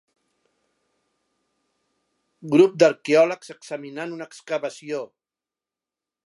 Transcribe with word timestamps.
Grup 2.55 2.73
d'arqueòlegs 2.85 3.55
examinant 3.57 4.17
una 4.17 4.29
excavació. 4.31 5.05